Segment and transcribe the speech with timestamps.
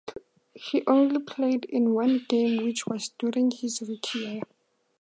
[0.55, 4.41] He only played in one game which was during his rookie year.